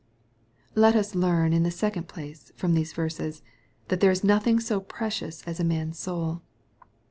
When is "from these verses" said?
2.55-3.43